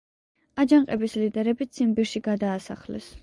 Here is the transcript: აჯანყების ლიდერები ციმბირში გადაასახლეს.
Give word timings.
აჯანყების 0.63 1.13
ლიდერები 1.25 1.67
ციმბირში 1.77 2.25
გადაასახლეს. 2.31 3.15